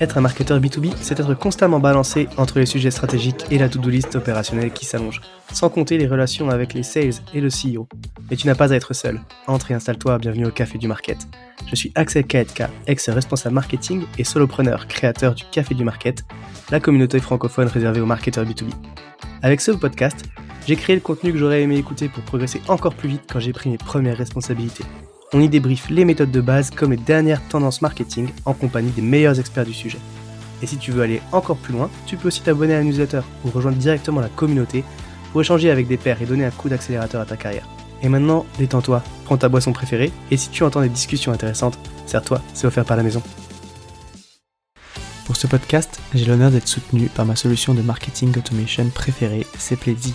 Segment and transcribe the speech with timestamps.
[0.00, 3.88] Être un marketeur B2B, c'est être constamment balancé entre les sujets stratégiques et la to-do
[3.88, 5.20] list opérationnelle qui s'allonge,
[5.52, 7.88] sans compter les relations avec les sales et le CEO.
[8.28, 9.20] Mais tu n'as pas à être seul.
[9.46, 11.18] Entre et installe-toi, bienvenue au Café du Market.
[11.68, 16.24] Je suis Axel Kaetka, ex-responsable marketing et solopreneur, créateur du Café du Market,
[16.70, 18.70] la communauté francophone réservée aux marketeurs B2B.
[19.42, 20.24] Avec ce podcast,
[20.66, 23.52] j'ai créé le contenu que j'aurais aimé écouter pour progresser encore plus vite quand j'ai
[23.52, 24.84] pris mes premières responsabilités.
[25.32, 29.02] On y débriefe les méthodes de base comme les dernières tendances marketing en compagnie des
[29.02, 29.98] meilleurs experts du sujet.
[30.62, 33.20] Et si tu veux aller encore plus loin, tu peux aussi t'abonner à la newsletter
[33.44, 34.84] ou rejoindre directement la communauté
[35.32, 37.68] pour échanger avec des pairs et donner un coup d'accélérateur à ta carrière.
[38.02, 42.40] Et maintenant, détends-toi, prends ta boisson préférée et si tu entends des discussions intéressantes, sers-toi,
[42.54, 43.22] c'est offert par la maison.
[45.26, 50.14] Pour ce podcast, j'ai l'honneur d'être soutenu par ma solution de marketing automation préférée, Sepledzi.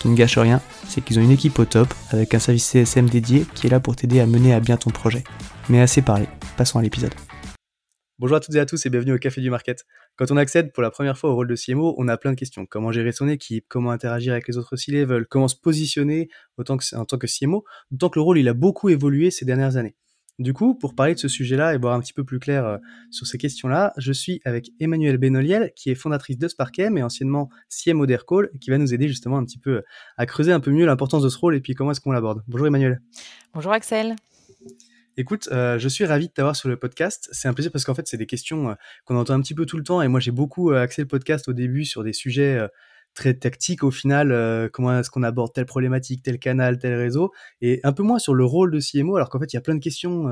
[0.00, 3.08] Qui ne gâche rien, c'est qu'ils ont une équipe au top avec un service CSM
[3.08, 5.24] dédié qui est là pour t'aider à mener à bien ton projet.
[5.68, 7.14] Mais assez parlé, passons à l'épisode.
[8.20, 9.84] Bonjour à toutes et à tous et bienvenue au Café du Market.
[10.16, 12.36] Quand on accède pour la première fois au rôle de CMO, on a plein de
[12.36, 12.66] questions.
[12.66, 13.66] Comment gérer son équipe?
[13.68, 16.76] Comment interagir avec les autres C-level Comment se positionner en tant
[17.18, 19.94] que CMO D'autant que le rôle il a beaucoup évolué ces dernières années.
[20.38, 22.78] Du coup, pour parler de ce sujet-là et voir un petit peu plus clair euh,
[23.10, 27.50] sur ces questions-là, je suis avec Emmanuelle Benoliel, qui est fondatrice de Sparkem et anciennement
[27.68, 29.82] CMO d'Aircall, qui va nous aider justement un petit peu
[30.16, 32.44] à creuser un peu mieux l'importance de ce rôle et puis comment est-ce qu'on l'aborde.
[32.46, 33.00] Bonjour Emmanuelle.
[33.52, 34.14] Bonjour Axel.
[35.20, 37.28] Écoute, euh, je suis ravi de t'avoir sur le podcast.
[37.32, 39.66] C'est un plaisir parce qu'en fait, c'est des questions euh, qu'on entend un petit peu
[39.66, 40.00] tout le temps.
[40.00, 42.68] Et moi, j'ai beaucoup euh, axé le podcast au début sur des sujets
[43.18, 44.70] très tactiques au final.
[44.72, 47.32] comment est-ce qu'on aborde telle problématique, tel canal, tel réseau.
[47.60, 49.60] Et un peu moins sur le rôle de CMO, alors qu'en fait, il y a
[49.60, 50.30] plein de questions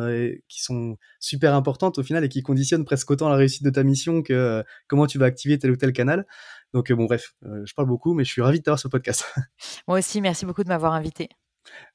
[0.49, 3.83] qui sont super importantes au final et qui conditionnent presque autant la réussite de ta
[3.83, 6.27] mission que comment tu vas activer tel ou tel canal.
[6.73, 9.25] Donc, bon, bref, je parle beaucoup, mais je suis ravi de t'avoir sur podcast.
[9.89, 11.29] Moi aussi, merci beaucoup de m'avoir invité.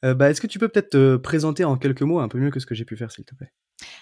[0.04, 2.52] Euh, bah, est-ce que tu peux peut-être te présenter en quelques mots un peu mieux
[2.52, 3.52] que ce que j'ai pu faire, s'il te plaît?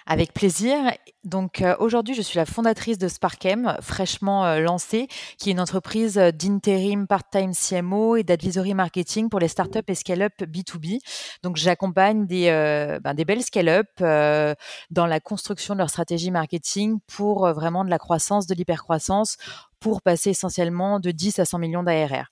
[0.06, 0.76] Avec plaisir.
[1.24, 5.08] Donc euh, aujourd'hui, je suis la fondatrice de Sparkem, fraîchement euh, lancée,
[5.38, 10.34] qui est une entreprise d'intérim part-time CMO et d'advisory marketing pour les startups et scale-up
[10.42, 11.00] B2B.
[11.44, 12.50] Donc j'accompagne des,
[13.02, 18.00] ben, des belles scale-up dans la construction de leur stratégie marketing pour vraiment de la
[18.00, 19.38] croissance, de l'hypercroissance
[19.80, 22.28] pour passer essentiellement de 10 à 100 millions d'ARR.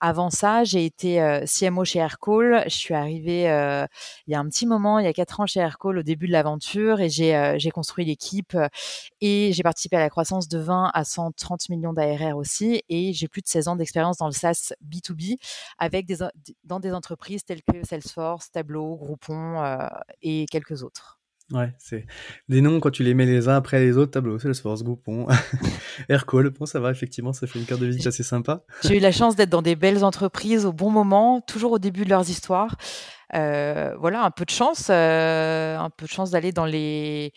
[0.00, 2.62] Avant ça, j'ai été euh, CMO chez Aircall.
[2.64, 3.86] Je suis arrivée euh,
[4.26, 6.26] il y a un petit moment, il y a quatre ans chez Aircall au début
[6.26, 8.56] de l'aventure et j'ai euh, construit l'équipe
[9.20, 13.28] et j'ai participé à la croissance de 20 à 130 millions d'ARR aussi et j'ai
[13.28, 15.38] plus de 16 ans d'expérience dans le SaaS B2B
[15.78, 16.18] avec des,
[16.64, 19.78] dans des entreprises telles que Salesforce, Tableau, Groupon
[20.20, 21.21] et quelques autres.
[21.52, 22.06] Ouais, c'est
[22.48, 25.26] des noms quand tu les mets les uns après les autres, tableau, Salesforce, Groupon,
[26.08, 28.64] Aircall, bon ça va effectivement, ça fait une carte de visite assez sympa.
[28.82, 32.04] J'ai eu la chance d'être dans des belles entreprises au bon moment, toujours au début
[32.04, 32.76] de leurs histoires.
[33.34, 37.32] Euh, voilà, un peu de chance, euh, un peu de chance d'aller dans les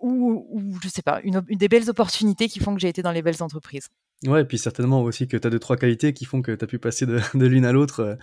[0.00, 3.22] ou, je sais pas, une, des belles opportunités qui font que j'ai été dans les
[3.22, 3.88] belles entreprises.
[4.26, 6.64] Ouais, et puis certainement aussi que tu as deux, trois qualités qui font que tu
[6.64, 8.14] as pu passer de, l'une à l'autre euh,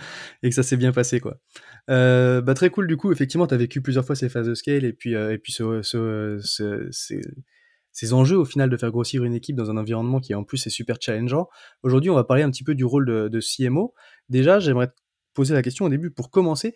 [0.44, 1.38] et que ça s'est bien passé, quoi.
[1.90, 4.56] Euh, bah, très cool, du coup, effectivement, tu as vécu plusieurs fois ces phases de
[4.56, 6.90] scale et puis, euh, et puis ce, ce, ce,
[7.92, 10.66] ces, enjeux, au final, de faire grossir une équipe dans un environnement qui, en plus,
[10.68, 11.50] est super challengeant.
[11.84, 13.94] Aujourd'hui, on va parler un petit peu du rôle de, de CMO.
[14.30, 14.94] Déjà, j'aimerais te
[15.34, 16.76] poser la question au début, pour commencer,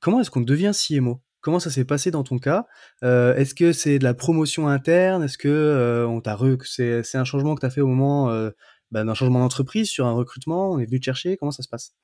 [0.00, 2.66] comment est-ce qu'on devient CMO Comment ça s'est passé dans ton cas?
[3.02, 5.22] Euh, Est-ce que c'est de la promotion interne?
[5.22, 8.28] Est-ce que euh, on t'a c'est, c'est un changement que tu as fait au moment
[8.28, 8.50] euh,
[8.90, 10.72] bah, d'un changement d'entreprise sur un recrutement?
[10.72, 11.38] On est venu te chercher?
[11.38, 11.94] Comment ça se passe?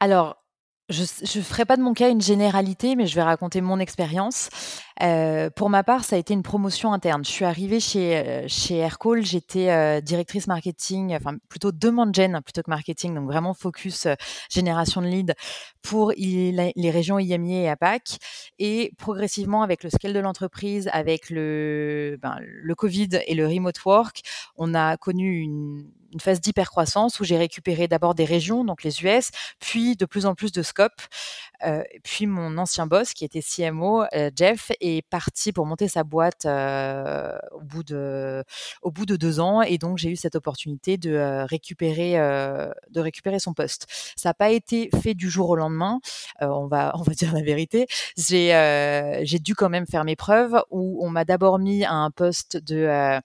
[0.00, 0.42] Alors,
[0.88, 4.48] je ne ferai pas de mon cas une généralité, mais je vais raconter mon expérience.
[5.02, 7.24] Euh, pour ma part, ça a été une promotion interne.
[7.24, 12.40] Je suis arrivée chez, euh, chez Aircall, j'étais euh, directrice marketing, enfin plutôt demande gen
[12.40, 14.06] plutôt que marketing, donc vraiment focus
[14.48, 15.34] génération de leads
[15.82, 18.18] pour les régions IMI et APAC.
[18.58, 23.84] Et progressivement, avec le scale de l'entreprise, avec le, ben, le Covid et le remote
[23.84, 24.22] work,
[24.56, 29.02] on a connu une une phase d'hypercroissance où j'ai récupéré d'abord des régions, donc les
[29.02, 29.30] US,
[29.60, 31.00] puis de plus en plus de scope.
[31.64, 36.04] Euh, puis mon ancien boss, qui était CMO, euh, Jeff, est parti pour monter sa
[36.04, 38.44] boîte euh, au, bout de,
[38.82, 39.62] au bout de deux ans.
[39.62, 42.14] Et donc, j'ai eu cette opportunité de, récupérer,
[42.90, 43.86] de récupérer son poste.
[44.16, 46.00] Ça n'a pas été fait du jour au lendemain,
[46.40, 47.86] on, va, on va dire la vérité.
[48.16, 48.46] J'ai
[49.22, 52.56] j'ai dû quand même faire mes preuves, où on m'a d'abord mis à un poste
[52.56, 53.20] de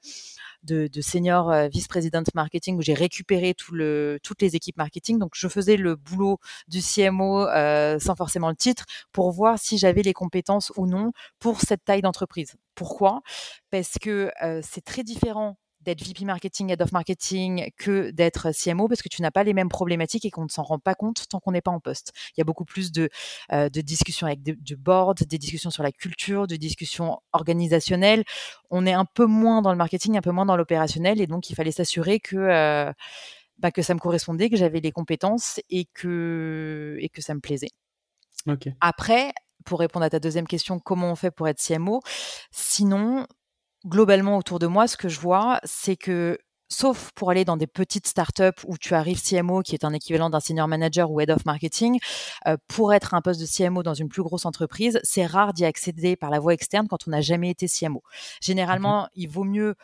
[0.63, 5.19] de, senior euh, vice-présidente marketing où j'ai récupéré toutes les équipes marketing.
[5.19, 9.77] Donc, je faisais le boulot du CMO euh, sans forcément le titre pour voir si
[9.77, 12.55] j'avais les compétences ou non pour cette taille d'entreprise.
[12.75, 13.21] Pourquoi?
[13.69, 18.87] Parce que euh, c'est très différent d'être VP marketing, head of marketing que d'être CMO
[18.87, 21.27] parce que tu n'as pas les mêmes problématiques et qu'on ne s'en rend pas compte
[21.29, 22.11] tant qu'on n'est pas en poste.
[22.35, 23.09] Il y a beaucoup plus de,
[23.51, 28.23] euh, de discussions avec du board, des discussions sur la culture, de discussions organisationnelles.
[28.69, 31.49] On est un peu moins dans le marketing, un peu moins dans l'opérationnel et donc
[31.49, 32.91] il fallait s'assurer que euh,
[33.57, 37.39] bah, que ça me correspondait, que j'avais les compétences et que et que ça me
[37.39, 37.69] plaisait.
[38.81, 39.33] Après,
[39.65, 42.01] pour répondre à ta deuxième question, comment on fait pour être CMO
[42.51, 43.25] Sinon,
[43.85, 46.37] globalement autour de moi, ce que je vois, c'est que
[46.71, 50.29] sauf pour aller dans des petites startups où tu arrives CMO, qui est un équivalent
[50.29, 51.99] d'un senior manager ou head of marketing,
[52.47, 55.65] euh, pour être un poste de CMO dans une plus grosse entreprise, c'est rare d'y
[55.65, 58.01] accéder par la voie externe quand on n'a jamais été CMO.
[58.41, 59.75] Généralement, il vaut mieux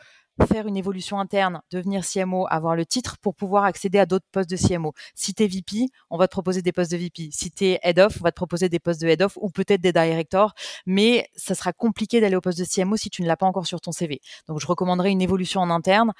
[0.46, 4.50] faire une évolution interne, devenir CMO, avoir le titre pour pouvoir accéder à d'autres postes
[4.50, 4.92] de CMO.
[5.14, 7.28] Si tu es VP, on va te proposer des postes de VP.
[7.32, 9.50] Si tu es head of, on va te proposer des postes de head of ou
[9.50, 10.54] peut-être des directors,
[10.86, 13.66] mais ça sera compliqué d'aller au poste de CMO si tu ne l'as pas encore
[13.66, 14.20] sur ton CV.
[14.46, 16.12] Donc je recommanderais une évolution en interne,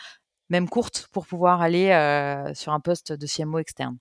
[0.50, 3.98] même courte, pour pouvoir aller euh, sur un poste de CMO externe.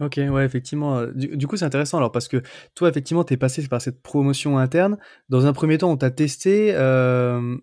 [0.00, 1.06] Ok, ouais, effectivement.
[1.14, 2.42] Du, coup, c'est intéressant alors parce que
[2.74, 4.98] toi, effectivement, tu es passé par cette promotion interne.
[5.28, 6.72] Dans un premier temps, on t'a testé.
[6.74, 7.56] Euh,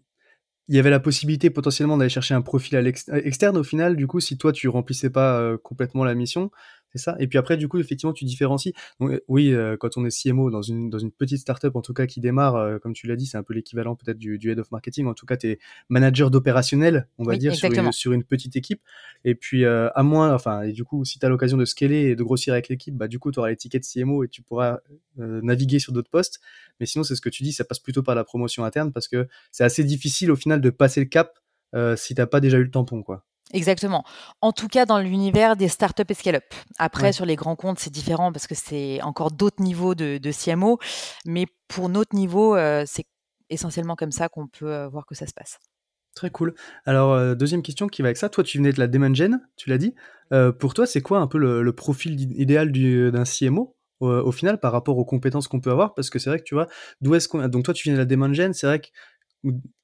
[0.68, 2.82] il y avait la possibilité potentiellement d'aller chercher un profil à
[3.18, 6.52] externe au final, du coup, si toi tu remplissais pas euh, complètement la mission.
[6.94, 7.16] C'est ça.
[7.20, 8.74] Et puis après, du coup, effectivement, tu différencies.
[9.00, 11.82] Donc, euh, oui, euh, quand on est CMO dans une, dans une petite startup, en
[11.82, 14.38] tout cas, qui démarre, euh, comme tu l'as dit, c'est un peu l'équivalent peut-être du,
[14.38, 15.08] du, head of marketing.
[15.08, 18.58] En tout cas, tu es manager d'opérationnel, on va dire, sur une, sur une, petite
[18.58, 18.82] équipe.
[19.24, 22.16] Et puis, à moins, enfin, et du coup, si tu as l'occasion de scaler et
[22.16, 24.80] de grossir avec l'équipe, bah, du coup, tu auras l'étiquette CMO et tu pourras
[25.18, 26.40] naviguer sur d'autres postes.
[26.80, 29.08] Mais sinon, c'est ce que tu dis, ça passe plutôt par la promotion interne parce
[29.08, 31.40] que c'est assez difficile au final de passer le cap
[31.96, 33.26] si t'as pas déjà eu le tampon, quoi.
[33.54, 34.04] Exactement.
[34.42, 36.44] En tout cas, dans l'univers des startups et scale-up.
[36.78, 40.80] Après, sur les grands comptes, c'est différent parce que c'est encore d'autres niveaux de, CMO.
[41.26, 43.06] Mais pour notre niveau, euh, c'est
[43.50, 45.60] essentiellement comme ça qu'on peut euh, voir que ça se passe.
[46.16, 46.54] Très cool.
[46.86, 48.30] Alors, euh, deuxième question qui va avec ça.
[48.30, 49.96] Toi, tu venais de la Demand Gen, tu l'as dit.
[50.60, 54.98] pour toi, c'est quoi un peu le, profil idéal d'un CMO au final par rapport
[54.98, 55.94] aux compétences qu'on peut avoir?
[55.94, 56.68] Parce que c'est vrai que tu vois,
[57.02, 57.46] d'où est-ce qu'on.
[57.48, 58.88] Donc, toi, tu viens de la Demand Gen, c'est vrai que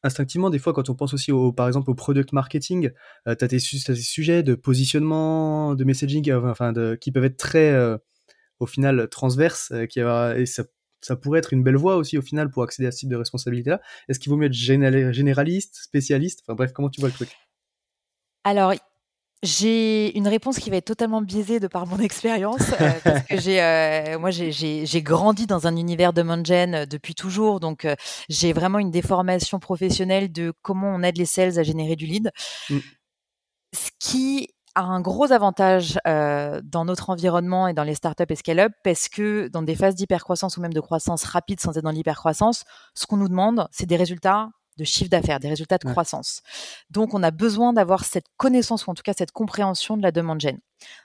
[0.03, 2.91] instinctivement, des fois, quand on pense aussi au, par exemple au product marketing,
[3.27, 7.37] euh, tu as, tes sujets de positionnement, de messaging, euh, enfin, de, qui peuvent être
[7.37, 7.97] très, euh,
[8.59, 10.63] au final, transverses, qui, et ça,
[11.01, 13.15] ça, pourrait être une belle voie aussi, au final, pour accéder à ce type de
[13.15, 13.81] responsabilité-là.
[14.09, 16.41] Est-ce qu'il vaut mieux être généraliste, spécialiste?
[16.43, 17.29] Enfin bref, comment tu vois le truc?
[18.43, 18.73] Alors,
[19.43, 23.37] j'ai une réponse qui va être totalement biaisée de par mon expérience, euh, parce que
[23.37, 27.87] j'ai, euh, moi, j'ai grandi dans un univers de Mongen euh, depuis toujours, donc
[28.29, 32.31] j'ai vraiment une déformation professionnelle de comment on aide les sales à générer du lead.
[32.69, 32.77] Mm.
[33.73, 38.71] Ce qui a un gros avantage dans notre environnement et dans les startups et scale-up,
[38.83, 42.63] parce que dans des phases d'hypercroissance ou même de croissance rapide sans être dans l'hypercroissance,
[42.93, 46.41] ce qu'on nous demande, c'est des résultats de chiffre d'affaires, des résultats de croissance.
[46.89, 50.11] Donc, on a besoin d'avoir cette connaissance ou en tout cas cette compréhension de la
[50.11, 50.59] demande gène.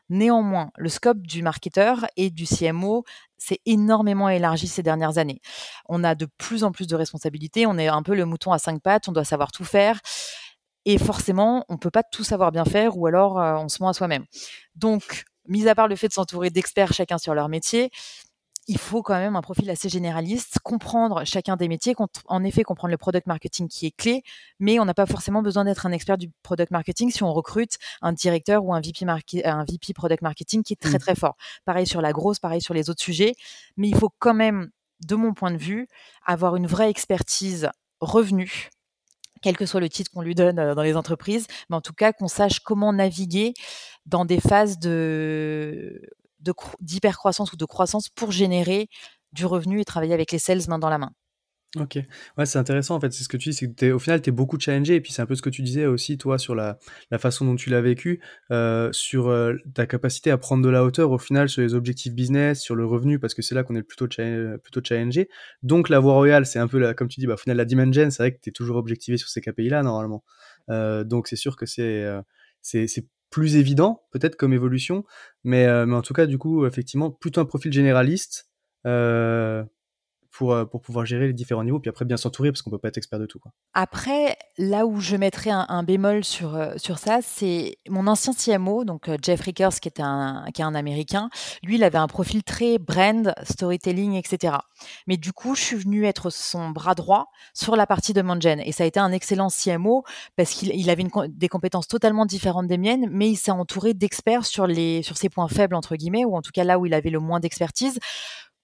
[0.09, 3.05] Néanmoins, le scope du marketeur et du CMO
[3.39, 5.41] s'est énormément élargi ces dernières années.
[5.89, 8.59] On a de plus en plus de responsabilités, on est un peu le mouton à
[8.59, 10.01] cinq pattes, on doit savoir tout faire.
[10.85, 13.83] Et forcément, on ne peut pas tout savoir bien faire ou alors euh, on se
[13.83, 14.25] ment à soi-même.
[14.75, 17.91] Donc, mis à part le fait de s'entourer d'experts chacun sur leur métier,
[18.69, 21.95] il faut quand même un profil assez généraliste, comprendre chacun des métiers,
[22.27, 24.23] en effet comprendre le product marketing qui est clé,
[24.61, 27.79] mais on n'a pas forcément besoin d'être un expert du product marketing si on recrute
[28.03, 29.05] un directeur ou un VP,
[29.45, 31.01] un VP product marketing qui est très mmh.
[31.01, 31.37] très fort.
[31.65, 33.35] Pareil sur la grosse, pareil sur les autres sujets,
[33.77, 34.71] mais il faut quand même,
[35.07, 35.89] de mon point de vue,
[36.25, 37.69] avoir une vraie expertise
[38.01, 38.71] revenu,
[39.43, 41.93] quel que soit le titre qu'on lui donne euh, dans les entreprises, mais en tout
[41.93, 43.55] cas qu'on sache comment naviguer
[44.07, 46.01] dans des phases de
[46.81, 48.89] d'hypercroissance ou de croissance pour générer
[49.33, 51.13] du revenu et travailler avec les sales main dans la main.
[51.81, 51.99] Ok,
[52.37, 53.11] ouais, c'est intéressant en fait.
[53.15, 54.97] C'est ce que tu dis, c'est que au final, tu es beaucoup challengé.
[54.97, 56.79] Et puis, c'est un peu ce que tu disais aussi, toi, sur la,
[57.11, 58.21] la façon dont tu l'as vécu,
[58.51, 62.13] euh, sur euh, ta capacité à prendre de la hauteur au final sur les objectifs
[62.13, 65.31] business, sur le revenu, parce que c'est là qu'on est plutôt, plutôt challengé.
[65.63, 67.65] Donc, la voie royale, c'est un peu, la, comme tu dis, bah, au final, la
[67.65, 70.25] dimension, c'est vrai que tu es toujours objectivé sur ces KPI-là, normalement.
[70.69, 72.07] Euh, donc, c'est sûr que c'est
[72.61, 75.05] c'est plus évident, peut-être comme évolution,
[75.43, 78.49] mais, mais en tout cas, du coup, effectivement, plutôt un profil généraliste
[80.33, 82.89] pour, pour pouvoir gérer les différents niveaux, puis après bien s'entourer parce qu'on peut pas
[82.89, 83.39] être expert de tout.
[83.39, 83.53] Quoi.
[83.75, 89.11] Après, là où je mettrais un, bémol sur, sur ça, c'est mon ancien CMO, donc
[89.23, 91.29] Jeff Rickers, qui, était un, qui est un Américain.
[91.63, 94.57] Lui, il avait un profil très brand, storytelling, etc.
[95.07, 98.61] Mais du coup, je suis venue être son bras droit sur la partie de Mongen.
[98.61, 100.05] Et ça a été un excellent CMO
[100.37, 104.47] parce qu'il avait une, des compétences totalement différentes des miennes, mais il s'est entouré d'experts
[104.47, 106.95] sur, les, sur ses points faibles, entre guillemets, ou en tout cas là où il
[106.95, 107.99] avait le moins d'expertise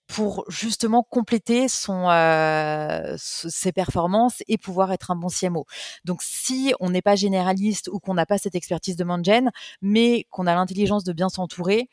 [0.08, 5.66] pour justement compléter euh, ses performances et pouvoir être un bon CMO.
[6.04, 9.50] Donc, si on n'est pas généraliste ou qu'on n'a pas cette expertise de Mangen,
[9.82, 11.88] mais qu'on a l'intelligence de bien s'entourer,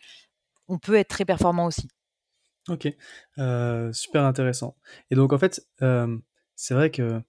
[0.67, 1.89] on peut être très performant aussi.
[2.69, 2.88] Ok,
[3.38, 4.75] euh, super intéressant.
[5.12, 6.17] Et donc, en fait, euh,
[6.55, 7.22] c'est vrai que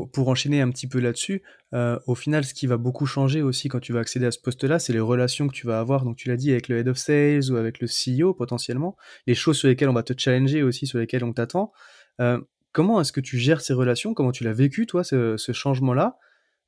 [0.00, 1.42] pour, enchaîner un petit peu là-dessus,
[1.74, 4.38] euh, au final, ce qui va beaucoup changer aussi quand tu vas accéder à ce
[4.38, 6.88] poste-là, c'est les relations que tu vas avoir, donc tu l'as dit, avec le head
[6.88, 8.96] of sales ou avec le CEO potentiellement,
[9.26, 11.72] les choses sur lesquelles on va te challenger aussi, sur lesquelles on t'attend.
[12.20, 12.40] Euh,
[12.72, 14.14] comment est-ce que tu gères ces relations?
[14.14, 16.16] Comment tu l'as vécu, toi, ce, changement-là?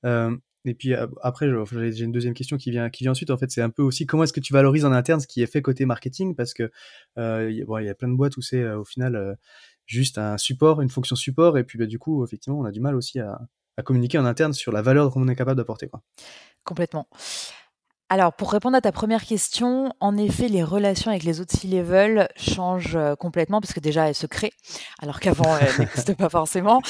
[0.04, 1.48] Euh, Et puis après,
[1.92, 3.30] j'ai une deuxième question qui vient, qui vient ensuite.
[3.30, 5.42] En fait, c'est un peu aussi comment est-ce que tu valorises en interne ce qui
[5.42, 6.34] est fait côté marketing?
[6.34, 6.70] Parce que
[7.16, 9.36] il y a plein de boîtes où c'est au final
[9.86, 12.80] juste un support, une fonction support, et puis bah, du coup, effectivement, on a du
[12.80, 13.40] mal aussi à,
[13.84, 15.90] communiquer en interne sur la valeur qu'on est capable d'apporter.
[16.64, 17.08] Complètement.
[18.10, 22.28] Alors, pour répondre à ta première question, en effet, les relations avec les autres C-level
[22.36, 24.52] changent euh, complètement parce que déjà, elles se créent,
[25.00, 26.80] alors qu'avant, elles n'existaient pas forcément.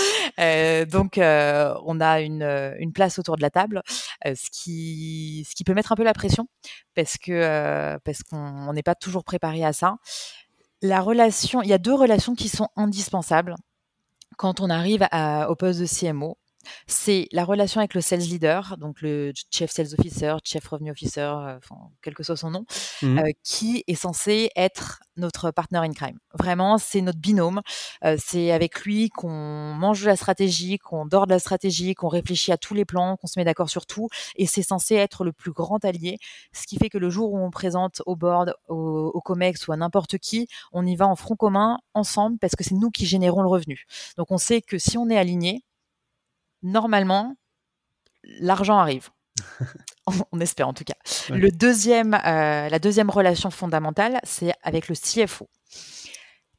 [0.41, 3.81] Euh, donc, euh, on a une, place autour de la table,
[4.25, 6.47] ce, qui, ce qui peut mettre un peu la pression
[6.95, 9.97] parce que parce qu'on n'est pas toujours préparé à ça
[10.83, 13.55] la relation, il y a deux relations qui sont indispensables
[14.37, 15.07] quand on arrive
[15.49, 16.39] au poste de CMO
[16.87, 21.21] c'est la relation avec le sales leader, donc le chief sales officer, chief revenue officer,
[21.21, 21.59] euh,
[22.03, 22.65] quel que soit son nom,
[23.03, 26.19] mmh euh, qui est censé être notre partner in crime.
[26.35, 27.61] Vraiment, c'est notre binôme.
[28.05, 32.09] Euh, c'est avec lui qu'on mange de la stratégie, qu'on dort de la stratégie, qu'on
[32.09, 34.09] réfléchit à tous les plans, qu'on se met d'accord sur tout.
[34.37, 36.19] Et c'est censé être le plus grand allié,
[36.53, 39.73] ce qui fait que le jour où on présente au board, au, au COMEX ou
[39.73, 43.07] à n'importe qui, on y va en front commun, ensemble, parce que c'est nous qui
[43.07, 43.85] générons le revenu.
[44.17, 45.63] Donc on sait que si on est aligné,
[46.65, 47.37] normalement,
[48.41, 49.11] l'argent arrive.
[50.33, 50.95] on espère en tout cas.
[51.31, 55.49] Le deuxième, euh, la deuxième relation fondamentale, c'est avec le CFO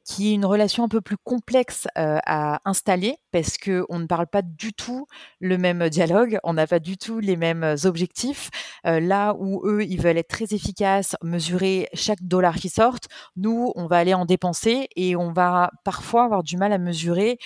[0.06, 4.06] qui est une relation un peu plus complexe euh, à installer parce que on ne
[4.06, 5.06] parle pas du tout
[5.40, 8.50] le même dialogue, on n'a pas du tout les mêmes objectifs.
[8.86, 12.98] Euh, là où eux, ils veulent être très efficaces, mesurer chaque dollar qui sort,
[13.34, 17.38] nous, on va aller en dépenser et on va parfois avoir du mal à mesurer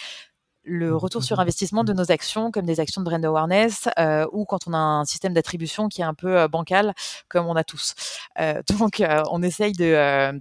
[0.71, 1.97] le mmh, retour sur mmh, investissement de mmh.
[1.97, 5.35] nos actions, comme des actions de brand awareness, euh, ou quand on a un système
[5.35, 6.95] d'attribution qui est un peu euh, bancal,
[7.29, 7.95] comme on a tous.
[8.39, 10.41] Euh, donc, on essaye de,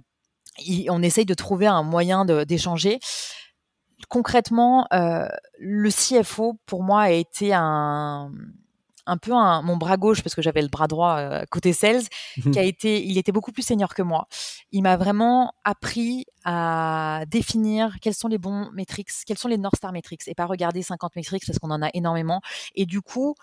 [0.88, 3.00] on essaye de trouver un moyen d'échanger.
[4.08, 8.30] Concrètement, le CFO pour moi a été un
[9.06, 12.02] un peu mon bras gauche parce que j'avais le bras droit euh, côté sales,
[12.52, 14.26] qui a été, il était beaucoup plus senior que moi.
[14.72, 19.76] Il m'a vraiment appris à définir quels sont les bons métriques, quels sont les North
[19.76, 22.40] Star metrics et pas regarder 50 métriques parce qu'on en a énormément.
[22.74, 23.34] Et du coup,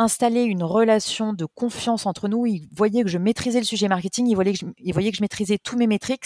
[0.00, 2.46] installer une relation de confiance entre nous.
[2.46, 5.16] Il voyait que je maîtrisais le sujet marketing, il voyait que je, il voyait que
[5.16, 6.24] je maîtrisais tous mes métriques,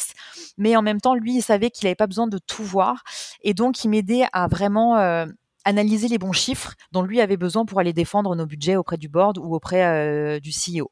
[0.57, 3.03] mais en même temps, lui, il savait qu'il n'avait pas besoin de tout voir.
[3.43, 5.27] Et donc, il m'aidait à vraiment euh,
[5.65, 9.09] analyser les bons chiffres dont lui avait besoin pour aller défendre nos budgets auprès du
[9.09, 10.91] board ou auprès euh, du CEO.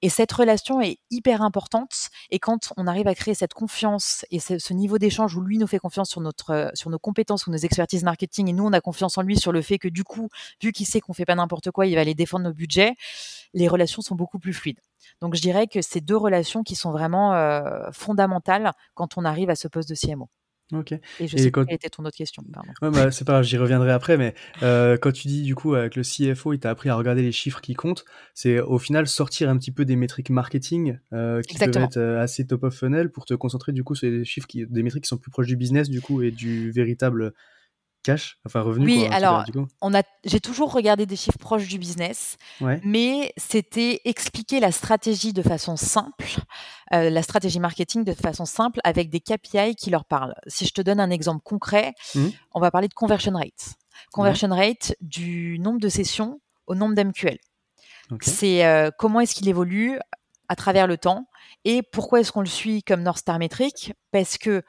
[0.00, 2.10] Et cette relation est hyper importante.
[2.30, 5.66] Et quand on arrive à créer cette confiance et ce, niveau d'échange où lui nous
[5.66, 8.80] fait confiance sur notre, sur nos compétences ou nos expertises marketing et nous on a
[8.80, 10.28] confiance en lui sur le fait que du coup,
[10.62, 12.94] vu qu'il sait qu'on fait pas n'importe quoi, il va aller défendre nos budgets,
[13.54, 14.80] les relations sont beaucoup plus fluides.
[15.20, 19.50] Donc je dirais que c'est deux relations qui sont vraiment euh, fondamentales quand on arrive
[19.50, 20.28] à ce poste de CMO.
[20.72, 20.92] Ok.
[20.92, 21.64] Et je sais quand...
[21.64, 22.42] quelle était ton autre question.
[22.82, 25.74] Ouais, bah, c'est pas grave, j'y reviendrai après, mais euh, quand tu dis du coup
[25.74, 29.08] avec le CFO, il t'a appris à regarder les chiffres qui comptent, c'est au final
[29.08, 32.74] sortir un petit peu des métriques marketing euh, qui peuvent être euh, assez top of
[32.74, 35.30] funnel pour te concentrer du coup sur des chiffres qui, des métriques qui sont plus
[35.30, 37.32] proches du business du coup et du véritable
[38.02, 38.86] cash, enfin revenu.
[38.86, 39.44] Oui, alors
[39.80, 42.36] on a, j'ai toujours regardé des chiffres proches du business,
[42.84, 46.26] mais c'était expliquer la stratégie de façon simple,
[46.92, 50.34] euh, la stratégie marketing de façon simple avec des KPI qui leur parlent.
[50.46, 52.28] Si je te donne un exemple concret, mmh.
[52.54, 53.74] on va parler de conversion rate.
[54.12, 57.38] Conversion rate du nombre de sessions au nombre d'MQL.
[58.22, 59.98] C'est euh, comment est-ce qu'il évolue
[60.48, 61.26] à travers le temps
[61.64, 64.62] et pourquoi est-ce qu'on le suit comme North Star métrique Parce que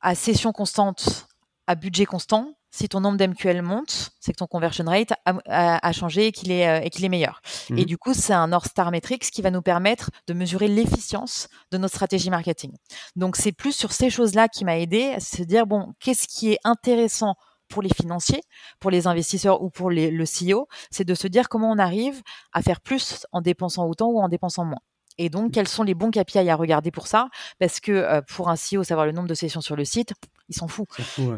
[0.00, 1.26] à session constante,
[1.66, 6.28] à budget constant, si ton nombre d'MQL monte, c'est que ton conversion rate a, changé
[6.28, 7.42] et qu'il est, euh, est meilleur.
[7.68, 7.84] Et mmh.
[7.84, 11.76] du coup, c'est un North Star Metrics qui va nous permettre de mesurer l'efficience de
[11.76, 12.72] notre stratégie marketing.
[13.14, 16.52] Donc, c'est plus sur ces choses-là qui m'a aidé à se dire, bon, qu'est-ce qui
[16.52, 17.34] est intéressant
[17.68, 18.42] pour les financiers,
[18.80, 22.62] pour les investisseurs ou pour le CEO, c'est de se dire comment on arrive à
[22.62, 24.80] faire plus en dépensant autant ou en dépensant moins.
[25.18, 25.50] Et donc, mmh.
[25.50, 27.28] quels sont les bons KPI à regarder pour ça?
[27.58, 30.14] Parce que euh, pour un CEO, savoir le nombre de sessions sur le site,
[30.52, 30.86] il s'en fout.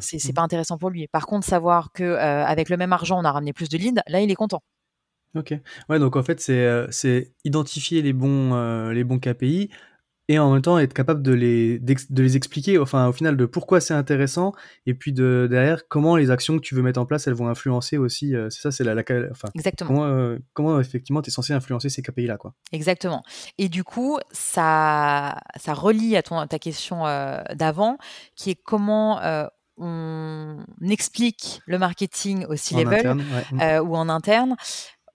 [0.00, 0.32] C'est mmh.
[0.34, 1.06] pas intéressant pour lui.
[1.08, 4.02] Par contre, savoir que euh, avec le même argent, on a ramené plus de leads,
[4.06, 4.62] là, il est content.
[5.34, 5.54] Ok.
[5.88, 9.70] Ouais, donc en fait, c'est euh, identifier les bons, les bons KPI,
[10.28, 13.44] et en même temps être capable de les, de les expliquer, enfin au final de
[13.44, 14.52] pourquoi c'est intéressant,
[14.86, 17.48] et puis de derrière comment les actions que tu veux mettre en place elles vont
[17.48, 18.34] influencer aussi.
[18.34, 19.88] Euh, c'est ça, c'est la, la, enfin, Exactement.
[19.88, 22.54] Comment, euh, comment effectivement tu es censé influencer ces KPI là quoi.
[22.72, 23.22] Exactement.
[23.58, 27.98] Et du coup ça ça relie à ton ta question euh, d'avant,
[28.34, 29.20] qui est comment
[29.76, 30.56] on
[30.88, 33.16] explique le marketing au C-level
[33.82, 34.56] ou en interne.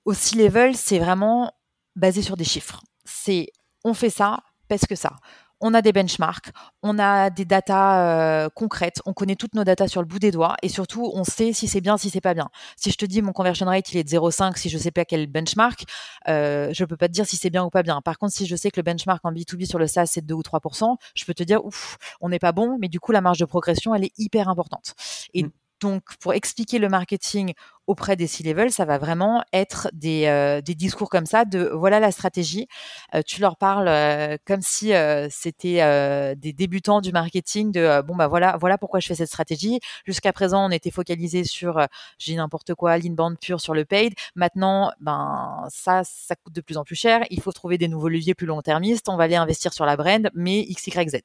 [0.06, 1.54] Au C-level, c'est vraiment
[1.96, 2.82] basé sur des chiffres.
[3.06, 3.48] C'est
[3.86, 4.40] on fait ça,
[4.70, 5.18] parce que ça.
[5.62, 6.52] On a des benchmarks,
[6.84, 10.32] on a des datas euh, concrètes, on connaît toutes nos datas sur le bout des
[10.32, 12.50] doigts et surtout on sait si c'est bien, si c'est pas bien.
[12.78, 15.04] Si je te dis mon conversion rate il est de 0,5, si je sais pas
[15.04, 15.84] quel benchmark,
[16.30, 18.00] euh, je peux pas te dire si c'est bien ou pas bien.
[18.02, 20.28] Par contre, si je sais que le benchmark en B2B sur le SaaS c'est de
[20.28, 23.12] 2 ou 3%, je peux te dire ouf, on n'est pas bon, mais du coup
[23.12, 24.94] la marge de progression elle est hyper importante.
[25.34, 25.52] Et mmh.
[25.80, 27.54] Donc, pour expliquer le marketing
[27.88, 32.00] auprès des C-level, ça va vraiment être des, euh, des, discours comme ça de voilà
[32.00, 32.68] la stratégie.
[33.16, 34.92] Euh, tu leur parles euh, comme si
[35.30, 39.80] c'était des débutants du marketing de bon bah voilà voilà pourquoi je fais cette stratégie.
[40.06, 41.88] Jusqu'à présent, on était focalisé sur
[42.20, 44.14] j'ai n'importe quoi l'inbound pure sur le paid.
[44.36, 47.26] Maintenant, ben ça ça coûte de plus en plus cher.
[47.30, 49.10] Il faut trouver des nouveaux leviers plus long-termistes.
[49.10, 51.22] On va aller investir sur la brand, mais x y z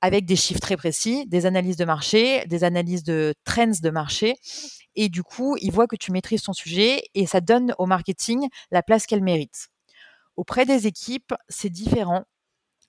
[0.00, 4.36] avec des chiffres très précis, des analyses de marché, des analyses de trends de marché.
[4.96, 8.48] Et du coup, ils voient que tu maîtrises ton sujet et ça donne au marketing
[8.70, 9.68] la place qu'elle mérite.
[10.36, 12.24] Auprès des équipes, c'est différent.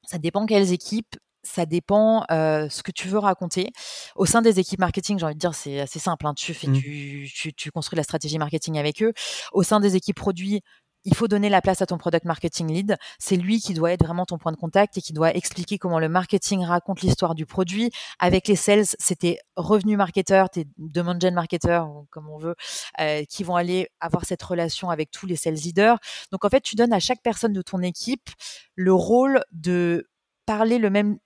[0.04, 3.72] Ça dépend quelles équipes, ça dépend euh, ce que tu veux raconter.
[4.16, 6.26] Au sein des équipes marketing, j'ai envie de dire, c'est assez simple.
[6.26, 6.34] Hein.
[6.36, 6.82] Tu, fais, mmh.
[6.82, 9.14] tu, tu, construis la stratégie marketing avec eux.
[9.52, 10.62] Au sein des équipes produits,
[11.04, 12.98] il faut donner la place à ton product marketing lead.
[13.20, 16.00] C'est lui qui doit être vraiment ton point de contact et qui doit expliquer comment
[16.00, 17.92] le marketing raconte l'histoire du produit.
[18.20, 22.56] Avec les sales, c'était revenu marketeur, tes demand gen marketeur, comme on veut,
[23.00, 25.98] euh, qui vont aller avoir cette relation avec tous les sales leaders.
[26.32, 28.30] Donc en fait, tu donnes à chaque personne de ton équipe
[28.76, 30.08] le rôle de
[30.46, 31.18] parler le même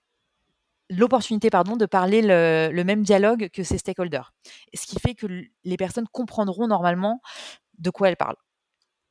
[0.88, 4.32] l'opportunité pardon de parler le, le, même dialogue que ses stakeholders
[4.72, 5.26] ce qui fait que
[5.64, 7.20] les personnes comprendront normalement
[7.78, 8.36] de quoi elles parlent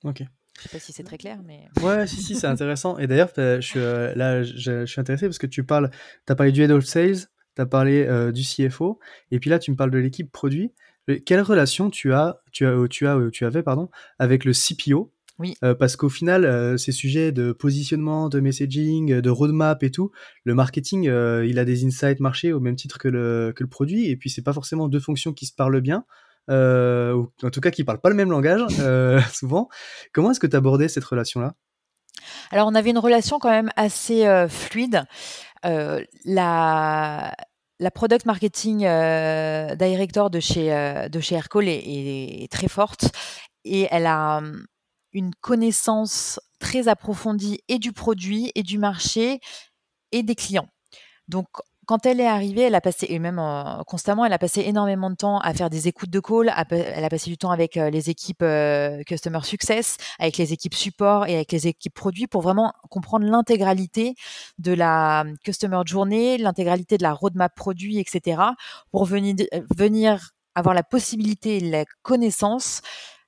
[0.05, 0.23] ok
[0.57, 1.67] je sais pas si c'est très clair, mais.
[1.81, 2.97] Ouais, si, si, c'est intéressant.
[2.97, 5.89] Et d'ailleurs, je suis, euh, là, je, suis intéressé parce que tu parles,
[6.27, 8.99] as parlé du head of sales, tu as parlé euh, du CFO,
[9.31, 10.71] et puis là, tu me parles de l'équipe produit.
[11.25, 15.53] Quelle relation tu as, tu as, tu as, tu avais, pardon, avec le CPO oui.
[15.65, 20.11] Euh, parce qu'au final, ces sujets de positionnement, de messaging, de roadmap et tout,
[20.45, 24.09] le marketing, il a des insights marché au même titre que le, que le produit,
[24.09, 26.05] et puis c'est pas forcément deux fonctions qui se parlent bien.
[26.49, 29.69] Euh, ou en tout cas qui parlent pas le même langage euh, souvent.
[30.13, 31.55] Comment est-ce que tu abordais cette relation-là?
[32.51, 35.03] Alors on avait une relation quand même assez euh, fluide.
[35.63, 37.34] la
[37.79, 43.10] la product marketing director de chez de chez Aircall est, est, très forte
[43.65, 44.65] et elle a hum,
[45.12, 49.41] une connaissance très approfondie et du produit et du marché
[50.13, 50.69] et des clients.
[51.27, 51.47] Donc
[51.85, 55.09] quand elle est arrivée, elle a passé, et même euh, constamment, elle a passé énormément
[55.09, 56.51] de temps à faire des écoutes de call.
[56.69, 60.73] Elle a passé du temps avec euh, les équipes euh, Customer Success, avec les équipes
[60.73, 64.15] support et avec les équipes produits pour vraiment comprendre l'intégralité
[64.57, 68.41] de la Customer Journey, l'intégralité de la roadmap produit, etc.
[68.91, 72.81] pour venir, avoir la possibilité et la connaissance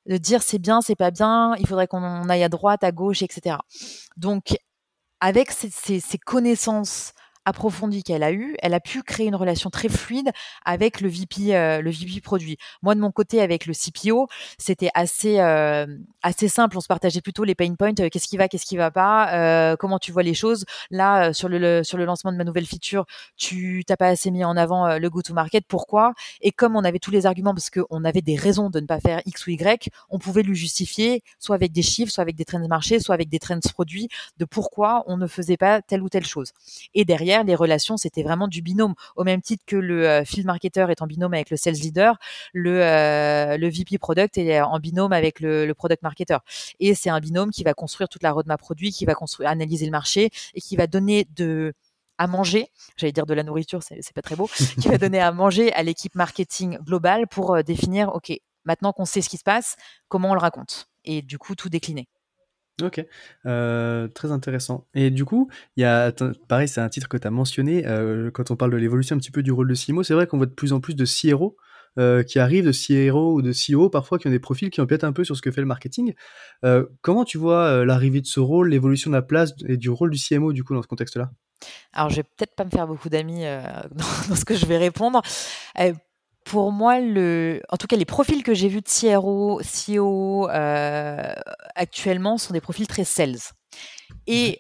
[0.05, 3.21] de dire c'est bien, c'est pas bien, il faudrait qu'on aille à droite, à gauche,
[3.21, 3.57] etc.
[4.15, 4.55] Donc,
[5.19, 7.13] avec ces connaissances
[7.47, 10.31] approfondie qu'elle a eue, elle a pu créer une relation très fluide
[10.65, 12.57] avec le VP, euh, le VP produit.
[12.83, 15.87] Moi, de mon côté, avec le CPO, c'était assez, euh,
[16.23, 16.77] assez simple.
[16.77, 17.93] On se partageait plutôt les pain points.
[18.01, 20.65] Euh, qu'est-ce qui va, qu'est-ce qui va pas, comment tu vois les choses.
[20.91, 23.05] Là, sur le, sur le lancement de ma nouvelle feature,
[23.37, 25.63] tu t'as pas assez mis en avant le go-to-market.
[25.67, 26.13] Pourquoi?
[26.41, 28.99] Et comme on avait tous les arguments, parce qu'on avait des raisons de ne pas
[28.99, 32.45] faire X ou Y, on pouvait lui justifier, soit avec des chiffres, soit avec des
[32.45, 36.01] trends de marché, soit avec des trends produits, de pourquoi on ne faisait pas telle
[36.01, 36.51] ou telle chose.
[36.93, 38.93] Et derrière, les relations, c'était vraiment du binôme.
[39.15, 42.17] Au même titre que le euh, field marketer est en binôme avec le sales leader,
[42.53, 46.37] le, euh, le VP product est en binôme avec le, product marketer.
[46.79, 49.85] Et c'est un binôme qui va construire toute la roadmap produit, qui va construire, analyser
[49.85, 51.73] le marché et qui va donner de
[52.19, 54.47] à manger, j'allais dire de la nourriture, c'est pas très beau,
[54.81, 58.31] qui va donner à manger à l'équipe marketing globale pour définir, OK,
[58.65, 59.75] maintenant qu'on sait ce qui se passe,
[60.07, 62.07] comment on le raconte Et du coup, tout décliner.
[62.83, 63.03] Ok,
[63.43, 64.85] très intéressant.
[64.93, 66.11] Et du coup, il y a,
[66.47, 67.83] pareil, c'est un titre que tu as mentionné
[68.33, 70.03] quand on parle de l'évolution un petit peu du rôle de CMO.
[70.03, 71.57] C'est vrai qu'on voit de plus en plus de CRO
[72.27, 72.71] qui arrivent, de
[73.09, 75.41] CRO ou de CEO parfois, qui ont des profils qui empiètent un peu sur ce
[75.41, 76.13] que fait le marketing.
[77.01, 80.19] comment tu vois l'arrivée de ce rôle, l'évolution de la place et du rôle du
[80.19, 81.31] CMO du coup dans ce contexte-là?
[81.93, 83.41] Alors, je vais peut-être pas me faire beaucoup d'amis
[84.29, 85.23] dans, ce que je vais répondre
[86.47, 91.33] pour moi, le, en tout cas, les profils que j'ai vus de CRO, CEO euh,
[91.75, 93.37] actuellement sont des profils très sales.
[94.27, 94.57] Et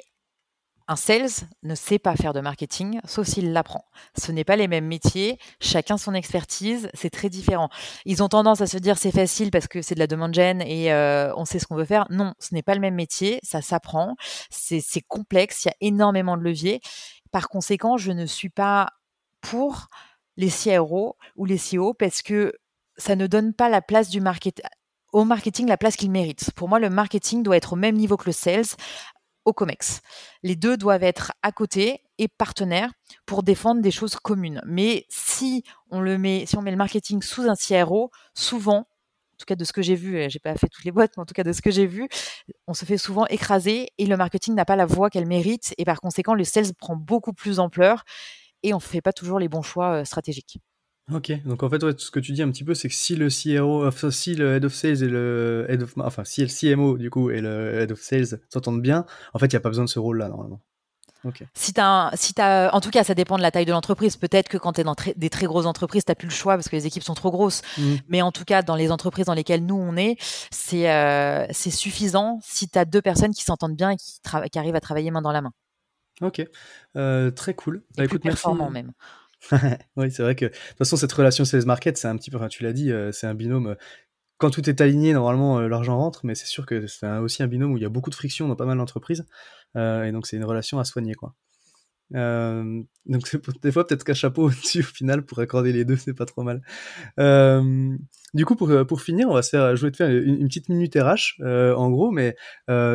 [0.89, 1.29] un sales
[1.63, 3.85] ne sait pas faire de marketing, sauf s'il l'apprend.
[4.17, 7.69] Ce n'est pas les mêmes métiers, chacun son expertise, c'est très différent.
[8.03, 10.61] Ils ont tendance à se dire c'est facile parce que c'est de la demande gêne
[10.61, 12.05] et euh, on sait ce qu'on veut faire.
[12.09, 14.15] Non, ce n'est pas le même métier, ça s'apprend,
[14.49, 16.81] c'est complexe, il y a énormément de leviers.
[17.31, 18.89] Par conséquent, je ne suis pas
[19.39, 19.87] pour
[20.37, 22.53] les CRO ou les CEO parce que
[22.95, 24.61] ça ne donne pas la place du market
[25.13, 26.51] au marketing la place qu'il mérite.
[26.55, 28.65] Pour moi, le marketing doit être au même niveau que le sales
[29.45, 30.01] au COMEX.
[30.43, 32.91] Les deux doivent être à côté et partenaires
[33.25, 34.61] pour défendre des choses communes.
[34.65, 39.37] Mais si on le met, si on met le marketing sous un CRO, souvent, en
[39.37, 41.25] tout cas de ce que j'ai vu, j'ai pas fait toutes les boîtes, mais en
[41.25, 42.09] tout cas de ce que j'ai vu,
[42.67, 45.85] on se fait souvent écraser et le marketing n'a pas la voix qu'elle mérite et
[45.85, 48.03] par conséquent le sales prend beaucoup plus d'ampleur
[48.67, 50.59] et on ne fait pas toujours les bons choix stratégiques.
[51.13, 53.29] Ok, donc en fait, ce que tu dis un petit peu, c'est que si le
[53.29, 57.09] CRO, si le head of sales et le head of, enfin, si le CMO du
[57.09, 59.85] coup et le head of sales s'entendent bien, en fait, il n'y a pas besoin
[59.85, 60.59] de ce rôle-là normalement.
[61.23, 61.43] Ok.
[61.53, 61.81] Si tu
[62.13, 64.17] si as, en tout cas, ça dépend de la taille de l'entreprise.
[64.17, 66.55] Peut-être que quand tu es dans des très grosses entreprises, tu n'as plus le choix
[66.55, 67.61] parce que les équipes sont trop grosses.
[67.77, 67.95] Mmh.
[68.09, 70.17] Mais en tout cas, dans les entreprises dans lesquelles nous, on est,
[70.51, 74.19] c'est euh, suffisant si tu as deux personnes qui s'entendent bien et qui,
[74.51, 75.51] qui arrivent à travailler main dans la main.
[76.21, 76.41] Ok,
[76.95, 77.83] euh, très cool.
[77.95, 78.93] Bah, écoute, performant même.
[79.97, 82.37] oui, c'est vrai que de toute façon, cette relation sales market, c'est un petit peu,
[82.37, 83.67] enfin, tu l'as dit, euh, c'est un binôme.
[83.67, 83.75] Euh,
[84.37, 87.71] quand tout est aligné, normalement, l'argent rentre, mais c'est sûr que c'est aussi un binôme
[87.73, 89.25] où il y a beaucoup de friction dans pas mal d'entreprises.
[89.75, 91.33] et donc, c'est une relation à soigner, quoi.
[92.11, 96.27] donc, des fois, peut-être qu'un chapeau au-dessus, au final, pour accorder les deux, c'est pas
[96.27, 96.61] trop mal.
[98.35, 100.47] du coup, pour, pour finir, on va se faire, je vais te faire une, une
[100.49, 102.35] petite minute RH, en gros, mais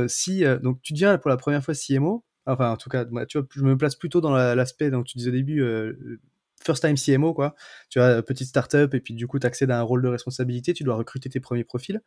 [0.07, 3.47] si, donc, tu deviens pour la première fois CMO, Enfin, en tout cas, tu vois,
[3.55, 6.19] je me place plutôt dans l'aspect, donc tu disais au début, euh,
[6.65, 7.55] first time CMO, quoi.
[7.89, 10.75] Tu as petite startup et puis du coup, tu accèdes à un rôle de responsabilité,
[10.75, 12.01] tu dois recruter tes premiers profils.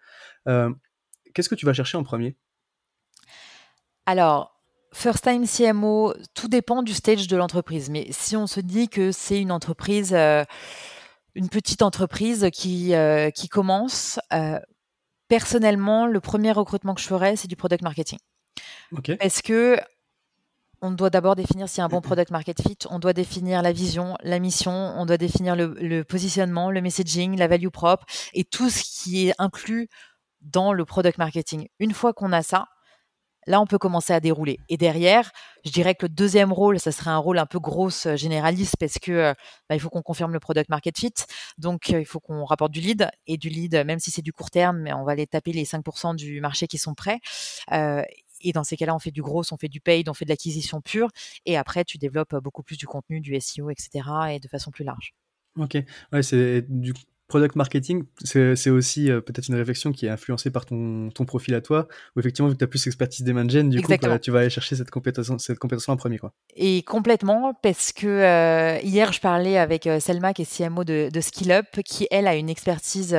[0.47, 0.73] Euh,
[1.33, 2.35] qu'est-ce que tu vas chercher en premier?
[4.05, 4.59] Alors,
[4.93, 7.89] first time CMO, tout dépend du stage de l'entreprise.
[7.89, 10.43] Mais si on se dit que c'est une entreprise, euh,
[11.33, 12.93] une petite entreprise qui,
[13.33, 14.19] qui commence,
[15.27, 18.19] personnellement, le premier recrutement que je ferais, c'est du product marketing.
[18.91, 19.15] Okay.
[19.17, 19.77] Parce que
[20.85, 23.71] on doit d'abord définir s'il y un bon product market fit, on doit définir la
[23.71, 28.69] vision, la mission, on doit définir le, positionnement, le messaging, la value propre et tout
[28.69, 29.89] ce qui est inclus
[30.41, 31.67] dans le product marketing.
[31.79, 32.67] Une fois qu'on a ça,
[33.47, 34.59] là, on peut commencer à dérouler.
[34.69, 35.31] Et derrière,
[35.65, 38.75] je dirais que le deuxième rôle, ça serait un rôle un peu grosse euh, généraliste
[38.79, 39.33] parce que euh,
[39.69, 41.13] bah, il faut qu'on confirme le product market fit.
[41.57, 44.33] Donc, euh, il faut qu'on rapporte du lead et du lead, même si c'est du
[44.33, 47.19] court terme, mais on va aller taper les 5% du marché qui sont prêts.
[48.45, 50.29] Et dans ces cas-là, on fait du gros, on fait du paid, on fait de
[50.29, 51.09] l'acquisition pure.
[51.45, 54.33] Et après, tu développes beaucoup plus du contenu, du SEO, etc.
[54.33, 55.13] et de façon plus large.
[55.57, 55.77] Ok.
[56.11, 56.65] Ouais, c'est
[57.27, 61.55] product marketing, c'est aussi euh, peut-être une réflexion qui est influencée par ton, ton profil
[61.55, 64.19] à toi, où effectivement, vu que tu as plus d'expertise des gen, du coup, bah,
[64.19, 66.19] tu vas aller chercher cette compétence, cette compétence en premier.
[66.19, 66.33] Quoi.
[66.55, 71.09] Et complètement, parce que euh, hier, je parlais avec euh, Selma, qui est CMO de,
[71.11, 73.09] de SkillUp, qui, elle, a une expertise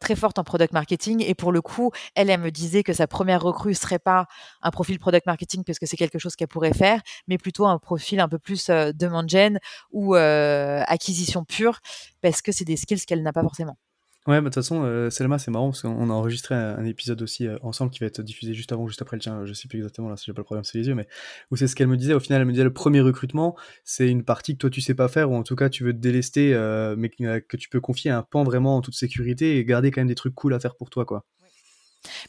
[0.00, 1.24] très forte en product marketing.
[1.26, 4.26] Et pour le coup, elle, elle me disait que sa première recrue serait pas
[4.62, 7.78] un profil product marketing, parce que c'est quelque chose qu'elle pourrait faire, mais plutôt un
[7.78, 9.58] profil un peu plus demande gen
[9.90, 11.80] ou acquisition pure,
[12.22, 13.76] parce que c'est des skills qu'elle n'a pas forcément.
[14.26, 17.20] Ouais, bah, de toute façon, euh, Selma, c'est marrant parce qu'on a enregistré un, épisode
[17.20, 19.44] aussi euh, ensemble qui va être diffusé juste avant, juste après le tien.
[19.44, 21.06] Je sais plus exactement là si j'ai pas le problème sur les yeux, mais
[21.50, 22.14] où c'est ce qu'elle me disait.
[22.14, 24.94] Au final, elle me disait le premier recrutement, c'est une partie que toi tu sais
[24.94, 27.80] pas faire ou en tout cas tu veux te délester, euh, mais que, tu peux
[27.82, 30.54] confier à un pan vraiment en toute sécurité et garder quand même des trucs cool
[30.54, 31.26] à faire pour toi, quoi.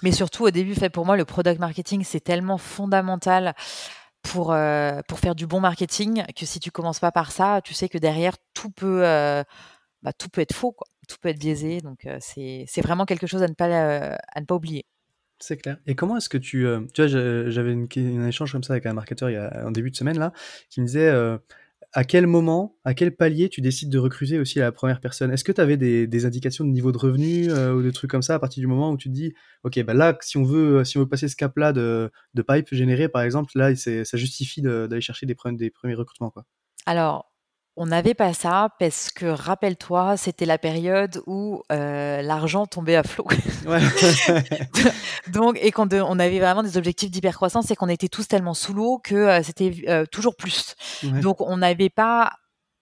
[0.03, 3.55] Mais surtout au début, fait pour moi, le product marketing c'est tellement fondamental
[4.21, 4.55] pour,
[5.08, 7.97] pour faire du bon marketing que si tu commences pas par ça, tu sais que
[7.97, 9.03] derrière tout peut
[10.06, 10.88] bah, tout peut être faux, quoi.
[11.08, 11.82] tout peut être biaisé.
[11.82, 14.86] Donc c'est vraiment quelque chose à ne pas, à ne pas oublier.
[15.39, 15.78] C'est clair.
[15.86, 16.65] Et comment est-ce que tu...
[16.94, 19.91] tu vois, j'avais un échange comme ça avec un marketeur il y a, en début
[19.91, 20.32] de semaine, là,
[20.70, 21.12] qui me disait,
[21.96, 25.32] à quel moment, à quel palier tu décides de recruter aussi la première personne?
[25.32, 28.22] Est-ce que tu avais des, indications de niveau de revenu euh, ou des trucs comme
[28.22, 30.84] ça à partir du moment où tu te dis, ok, bah là, si on veut,
[30.84, 34.62] si on veut passer ce cap-là de, de pipe généré, par exemple, là, ça justifie
[34.62, 36.46] d'aller chercher des, des premiers recrutements, quoi.
[36.86, 37.32] Alors,
[37.77, 43.27] on n'avait pas ça parce que, rappelle-toi, c'était la période où l'argent tombait à flot.
[45.27, 48.73] Donc, et quand on avait vraiment des objectifs d'hypercroissance et qu'on était tous tellement sous
[48.73, 50.75] l'eau que c'était toujours plus.
[51.03, 52.31] Donc, on n'avait pas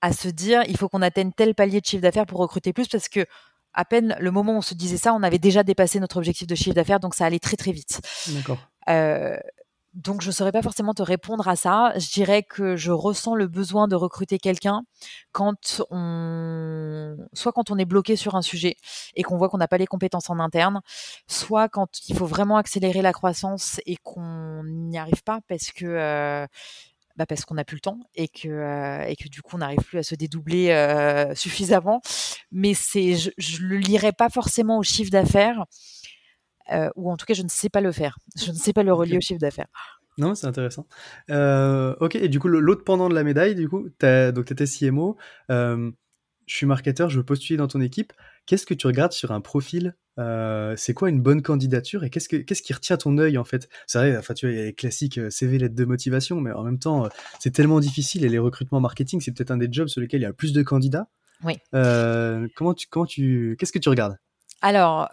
[0.01, 2.89] à se dire il faut qu'on atteigne tel palier de chiffre d'affaires pour recruter plus
[2.89, 3.25] parce que
[3.73, 6.45] à peine le moment où on se disait ça, on avait déjà dépassé notre objectif
[6.45, 8.01] de chiffre d'affaires, donc ça allait très très vite.
[8.27, 8.59] D'accord.
[9.93, 11.93] Donc, je ne saurais pas forcément te répondre à ça.
[11.97, 14.83] Je dirais que je ressens le besoin de recruter quelqu'un
[15.31, 18.75] quand on, soit quand on est bloqué sur un sujet
[19.15, 20.81] et qu'on voit qu'on n'a pas les compétences en interne,
[21.27, 25.85] soit quand il faut vraiment accélérer la croissance et qu'on n'y arrive pas parce que,
[25.85, 26.47] euh,
[27.15, 29.59] bah parce qu'on n'a plus le temps et que, euh, et que du coup on
[29.59, 32.01] n'arrive plus à se dédoubler euh, suffisamment.
[32.51, 35.65] Mais c'est, je, ne le lirai pas forcément au chiffre d'affaires
[36.71, 38.17] euh, ou en tout cas je ne sais pas le faire.
[38.35, 39.67] Je ne sais pas le relier au chiffre d'affaires.
[40.17, 40.85] Non, c'est intéressant.
[41.31, 44.65] Euh, ok, et du coup, l'autre pendant de la médaille, du coup, donc tu étais
[44.65, 45.17] CMO,
[45.49, 45.91] euh,
[46.45, 48.13] je suis marketeur, je veux postuler dans ton équipe.
[48.45, 49.95] Qu'est-ce que tu regardes sur un profil
[50.75, 53.69] C'est quoi une bonne candidature et qu'est-ce, que, qu'est-ce qui retient ton œil en fait?
[53.87, 56.51] C'est vrai, enfin, tu vois, il y a les classiques CV, lettre de motivation, mais
[56.51, 59.87] en même temps, c'est tellement difficile et les recrutements marketing, c'est peut-être un des jobs
[59.87, 61.07] sur lesquels il y a le plus de candidats.
[61.43, 61.55] Oui.
[61.71, 64.17] comment tu, comment tu, qu'est-ce que tu regardes?
[64.61, 65.09] Alors,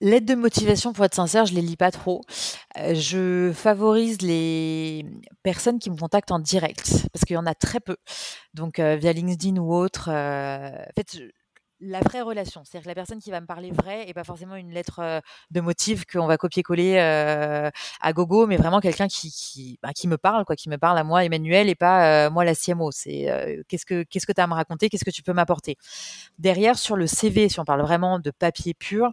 [0.00, 2.20] L'aide de motivation, pour être sincère, je les lis pas trop.
[2.76, 5.04] Euh, je favorise les
[5.42, 7.96] personnes qui me contactent en direct parce qu'il y en a très peu.
[8.54, 10.08] Donc euh, via LinkedIn ou autre.
[10.08, 11.20] Euh, en fait,
[11.80, 14.72] la vraie relation, c'est-à-dire la personne qui va me parler vrai et pas forcément une
[14.72, 20.08] lettre de motif qu'on va copier-coller à gogo, mais vraiment quelqu'un qui qui, bah, qui
[20.08, 22.90] me parle, quoi, qui me parle à moi, Emmanuel, et pas moi la CMO.
[22.90, 23.28] C'est
[23.68, 25.76] qu'est-ce que qu'est-ce que tu as à me raconter, qu'est-ce que tu peux m'apporter?
[26.38, 29.12] Derrière, sur le CV, si on parle vraiment de papier pur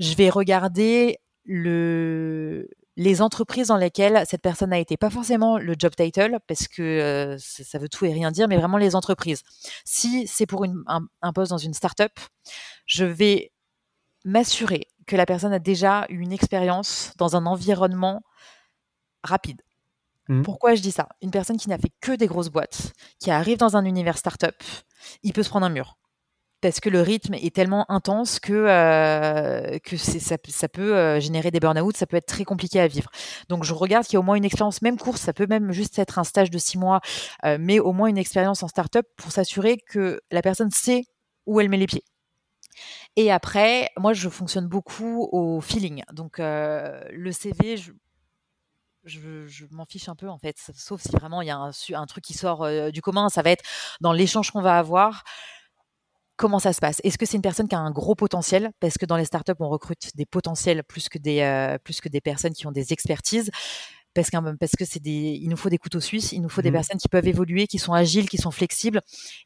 [0.00, 4.96] je vais regarder le, les entreprises dans lesquelles cette personne a été.
[4.96, 8.56] Pas forcément le job title, parce que euh, ça veut tout et rien dire, mais
[8.56, 9.42] vraiment les entreprises.
[9.84, 12.12] Si c'est pour une, un, poste dans une startup,
[12.86, 13.52] je vais
[14.24, 18.22] m'assurer que la personne a déjà eu une expérience dans un environnement
[19.22, 19.60] rapide.
[20.28, 20.42] Mmh.
[20.42, 21.08] Pourquoi je dis ça?
[21.20, 24.62] Une personne qui n'a fait que des grosses boîtes, qui arrive dans un univers startup,
[25.22, 25.96] il peut se prendre un mur
[26.60, 31.60] parce que le rythme est tellement intense que, euh, que ça, peut euh, générer des
[31.60, 33.10] burn-out, ça peut être très compliqué à vivre.
[33.48, 35.72] Donc je regarde qu'il y a au moins une expérience, même course, ça peut même
[35.72, 37.00] juste être un stage de six mois,
[37.44, 41.04] euh, mais au moins une expérience en start-up pour s'assurer que la personne sait
[41.46, 42.04] où elle met les pieds.
[43.16, 46.04] Et après, moi, je fonctionne beaucoup au feeling.
[46.12, 47.76] Donc le CV,
[49.04, 52.22] je, m'en fiche un peu en fait, sauf si vraiment il y a un truc
[52.22, 53.64] qui sort du commun, ça va être
[54.00, 55.24] dans l'échange qu'on va avoir
[56.40, 57.02] comment ça se passe?
[57.04, 58.70] Est-ce que c'est une personne qui a un gros potentiel?
[58.80, 62.08] Parce que dans les startups, on recrute des potentiels plus que des, euh, plus que
[62.08, 63.50] des personnes qui ont des expertises
[64.14, 66.70] parce, parce que c'est des, il nous faut des couteaux suisses, il nous faut des
[66.70, 66.74] mmh.
[66.74, 69.00] personnes qui peuvent évoluer, qui sont agiles, qui sont flexibles.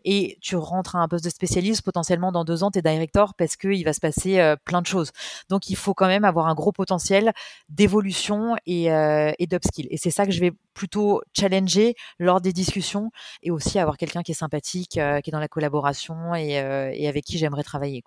[0.05, 3.35] Et tu rentres à un poste de spécialiste, potentiellement dans deux ans, tu es director
[3.35, 5.12] parce qu'il va se passer euh, plein de choses.
[5.48, 7.33] Donc il faut quand même avoir un gros potentiel
[7.68, 9.87] d'évolution et, euh, et d'upskill.
[9.90, 13.11] Et c'est ça que je vais plutôt challenger lors des discussions
[13.42, 16.55] et aussi avoir quelqu'un qui est sympathique, euh, qui est dans la collaboration et,
[16.94, 18.03] et avec qui j'aimerais travailler.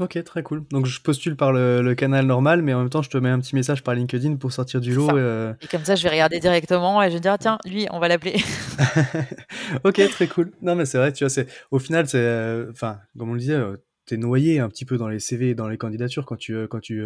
[0.00, 0.64] Ok, très cool.
[0.70, 3.40] Donc je postule par le, canal normal, mais en même temps, je te mets un
[3.40, 5.16] petit message par LinkedIn pour sortir du lot.
[5.16, 5.54] Euh.
[5.62, 8.08] Et, comme ça, je vais regarder directement et je vais dire, tiens, lui, on va
[8.08, 8.36] l'appeler.
[9.84, 10.52] ok, très cool.
[10.62, 13.40] Non, mais c'est vrai, tu vois, c'est au final, c'est, euh, enfin, comme on le
[13.40, 16.36] disait, euh, tu es noyé un petit peu dans les CV, dans les candidatures quand
[16.36, 17.04] tu, quand tu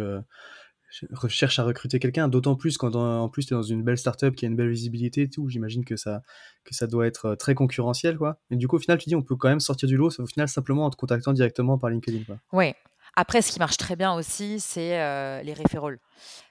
[1.27, 2.27] cherches à recruter quelqu'un.
[2.27, 4.69] D'autant plus quand en, plus tu es dans une belle startup qui a une belle
[4.69, 5.49] visibilité et tout.
[5.49, 6.21] J'imagine que ça,
[6.63, 8.39] que ça doit être très concurrentiel, quoi.
[8.51, 10.25] Et du coup, au final, tu dis, on peut quand même sortir du lot, au
[10.25, 12.37] final simplement en te contactant directement par LinkedIn, quoi.
[12.51, 12.73] Oui,
[13.15, 15.91] après, ce qui marche très bien aussi, c'est euh, les référents.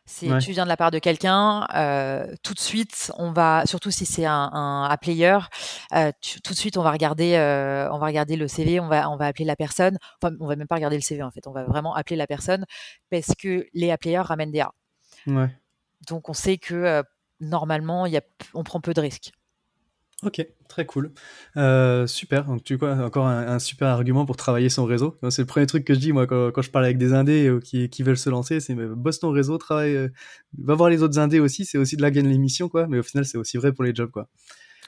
[0.05, 3.91] C'est tu viens de la part de quelqu'un, euh, tout de suite, on va, surtout
[3.91, 5.39] si c'est un, un, player,
[5.95, 6.11] euh,
[6.43, 7.37] tout de suite, on va regarder,
[7.91, 9.99] on va regarder le CV, on va, on va appeler la personne.
[10.21, 12.27] Enfin, on va même pas regarder le CV en fait, on va vraiment appeler la
[12.27, 12.67] personne
[13.11, 14.73] parce que les players ramènent des A.
[16.09, 17.05] Donc, on sait que
[17.41, 18.23] normalement, y a,
[18.55, 19.33] on prend peu de risques.
[20.25, 21.11] Ok, très cool.
[21.57, 22.45] Euh, super.
[22.45, 25.19] Donc, tu vois, encore un, super argument pour travailler son réseau.
[25.31, 27.59] C'est le premier truc que je dis, moi, quand, je parle avec des indés euh,
[27.59, 30.09] qui, qui veulent se lancer, c'est bosse ton réseau, travaille, euh,
[30.59, 31.65] va voir les autres indés aussi.
[31.65, 32.87] C'est aussi de la gagne l'émission, quoi.
[32.87, 34.29] Mais au final, c'est aussi vrai pour les jobs, quoi.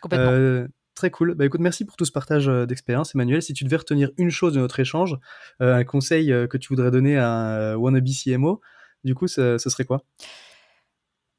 [0.00, 0.68] Complètement.
[0.94, 1.34] très cool.
[1.34, 3.42] Bah, écoute, merci pour tout ce partage d'expérience, Emmanuel.
[3.42, 5.16] Si tu devais retenir une chose de notre échange,
[5.58, 8.60] un conseil que tu voudrais donner à un wannabe CMO,
[9.02, 10.04] du coup, ce serait quoi?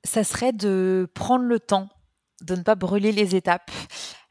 [0.03, 1.89] Ça serait de prendre le temps
[2.41, 3.71] de ne pas brûler les étapes.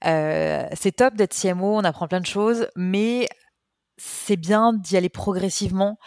[0.02, 3.28] c'est top d'être CMO, on apprend plein de choses, mais
[3.96, 5.98] c'est bien d'y aller progressivement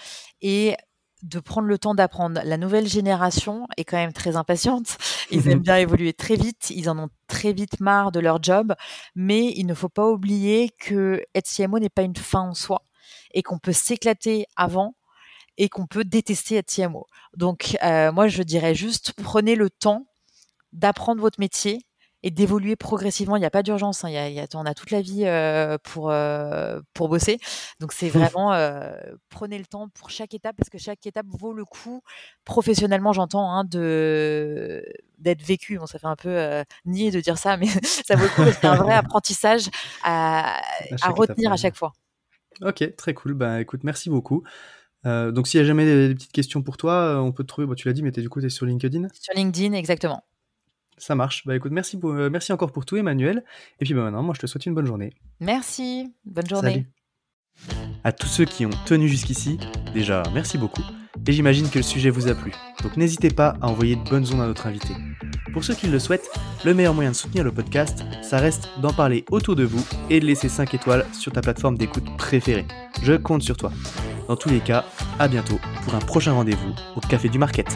[0.41, 0.75] et
[1.23, 2.41] de prendre le temps d'apprendre.
[2.43, 4.97] La nouvelle génération est quand même très impatiente.
[5.31, 6.69] Ils aiment bien évoluer très vite.
[6.69, 8.75] Ils en ont très vite marre de leur job.
[9.15, 12.83] Mais il ne faut pas oublier que être CMO n'est pas une fin en soi
[13.33, 14.95] et qu'on peut s'éclater avant
[15.57, 17.07] et qu'on peut détester être CMO.
[17.35, 20.07] Donc, euh, moi, je dirais juste prenez le temps
[20.71, 21.86] d'apprendre votre métier
[22.27, 23.37] et d'évoluer progressivement.
[23.37, 24.03] Il n'y a pas d'urgence.
[24.03, 24.09] Hein.
[24.09, 27.39] Il y a, on a toute la vie euh, pour, euh, pour bosser.
[27.79, 28.91] Donc, c'est vraiment euh,
[29.29, 32.01] prenez le temps pour chaque étape parce que chaque étape vaut le coup,
[32.43, 34.83] professionnellement, j'entends, hein, de,
[35.19, 35.77] d'être vécu.
[35.77, 38.65] Bon, ça fait un peu nier de dire ça, mais ça vaut le coup c'est
[38.65, 39.69] un vrai apprentissage
[40.03, 40.59] à,
[41.01, 41.93] à, retenir à chaque fois.
[42.61, 43.35] Ok, très cool.
[43.35, 44.43] Bah, écoute, merci beaucoup.
[45.05, 47.73] donc, s'il y a jamais des, petites questions pour toi, on peut te trouver.
[47.75, 49.07] tu l'as dit, mais es, du coup, tu es sur LinkedIn?
[49.13, 50.25] Sur LinkedIn, exactement.
[50.97, 51.45] Ça marche.
[51.45, 53.43] Bah écoute, merci, euh, merci encore pour tout, Emmanuel.
[53.79, 55.13] Et puis bah, maintenant, moi, je te souhaite une bonne journée.
[55.39, 56.13] Merci.
[56.25, 56.87] Bonne journée.
[58.03, 59.59] À tous ceux qui ont tenu jusqu'ici,
[59.93, 60.83] déjà, merci beaucoup.
[61.27, 62.53] Et j'imagine que le sujet vous a plu.
[62.83, 64.93] Donc n'hésitez pas à envoyer de bonnes ondes à notre invité.
[65.51, 66.29] Pour ceux qui le souhaitent,
[66.63, 70.19] le meilleur moyen de soutenir le podcast, ça reste d'en parler autour de vous et
[70.19, 72.65] de laisser 5 étoiles sur ta plateforme d'écoute préférée.
[73.01, 73.71] Je compte sur toi.
[74.27, 74.85] Dans tous les cas,
[75.19, 77.67] à bientôt pour un prochain rendez-vous au Café du Market.